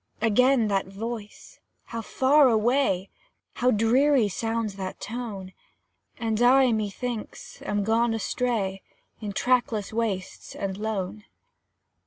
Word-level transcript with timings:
Again 0.19 0.67
that 0.67 0.87
voice 0.87 1.59
how 1.83 2.01
far 2.01 2.49
away, 2.49 3.11
How 3.57 3.69
dreary 3.69 4.29
sounds 4.29 4.75
that 4.77 4.99
tone! 4.99 5.53
And 6.17 6.41
I, 6.41 6.71
methinks, 6.71 7.61
am 7.61 7.83
gone 7.83 8.15
astray 8.15 8.81
In 9.19 9.31
trackless 9.31 9.93
wastes 9.93 10.55
and 10.55 10.75
lone. 10.75 11.25